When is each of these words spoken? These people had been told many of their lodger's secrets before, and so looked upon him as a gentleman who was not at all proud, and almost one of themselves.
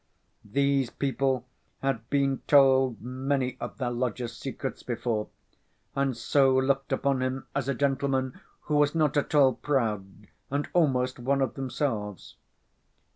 These 0.43 0.89
people 0.89 1.45
had 1.83 2.09
been 2.09 2.39
told 2.47 2.99
many 3.03 3.55
of 3.59 3.77
their 3.77 3.91
lodger's 3.91 4.35
secrets 4.35 4.81
before, 4.81 5.27
and 5.95 6.17
so 6.17 6.55
looked 6.57 6.91
upon 6.91 7.21
him 7.21 7.45
as 7.53 7.69
a 7.69 7.75
gentleman 7.75 8.41
who 8.61 8.77
was 8.77 8.95
not 8.95 9.15
at 9.15 9.35
all 9.35 9.53
proud, 9.53 10.25
and 10.49 10.67
almost 10.73 11.19
one 11.19 11.39
of 11.39 11.53
themselves. 11.53 12.35